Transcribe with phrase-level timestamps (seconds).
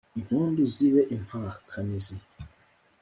[0.17, 2.15] impundu zibe impakanizi